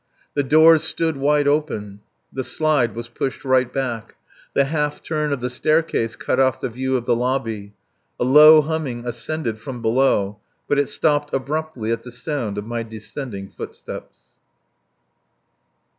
[0.33, 1.99] The doors stood wide open,
[2.33, 4.15] the slide was pushed right back.
[4.55, 7.73] The half turn of the staircase cut off the view of the lobby.
[8.19, 12.81] A low humming ascended from below, but it stopped abruptly at the sound of my
[12.81, 14.17] descending footsteps.